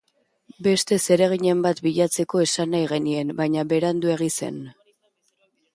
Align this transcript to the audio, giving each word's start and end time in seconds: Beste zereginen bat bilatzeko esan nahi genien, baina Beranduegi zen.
Beste 0.67 0.97
zereginen 1.01 1.61
bat 1.67 1.81
bilatzeko 1.89 2.41
esan 2.47 2.75
nahi 2.77 2.89
genien, 2.95 3.35
baina 3.43 3.69
Beranduegi 3.75 4.33
zen. 4.43 4.63